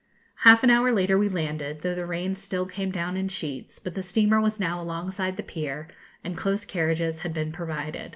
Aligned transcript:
Half 0.37 0.63
an 0.63 0.71
hour 0.71 0.91
later 0.91 1.15
we 1.15 1.29
landed, 1.29 1.81
though 1.81 1.93
the 1.93 2.07
rain 2.07 2.33
still 2.33 2.65
came 2.65 2.89
down 2.89 3.15
in 3.15 3.27
sheets, 3.27 3.77
but 3.77 3.93
the 3.93 4.01
steamer 4.01 4.41
was 4.41 4.59
now 4.59 4.81
alongside 4.81 5.37
the 5.37 5.43
pier, 5.43 5.89
and 6.23 6.35
close 6.35 6.65
carriages 6.65 7.19
had 7.19 7.35
been 7.35 7.51
provided. 7.51 8.09